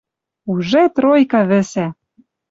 Уже 0.51 0.81
тройка 0.95 1.41
вӹсӓ! 1.49 1.87